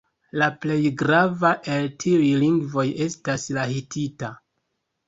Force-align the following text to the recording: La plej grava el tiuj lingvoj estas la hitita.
La 0.41 0.45
plej 0.63 0.77
grava 1.01 1.51
el 1.75 1.87
tiuj 2.05 2.33
lingvoj 2.45 2.89
estas 3.09 3.47
la 3.61 3.71
hitita. 3.77 4.35